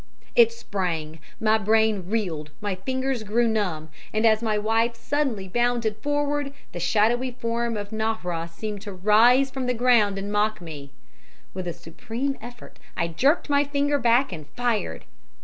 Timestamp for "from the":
9.51-9.75